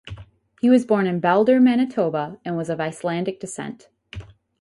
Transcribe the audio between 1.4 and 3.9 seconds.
Manitoba and was of Icelandic descent.